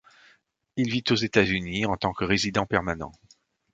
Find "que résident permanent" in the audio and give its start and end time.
2.11-3.11